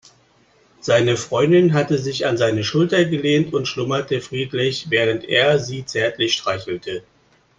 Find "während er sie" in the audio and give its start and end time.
4.89-5.85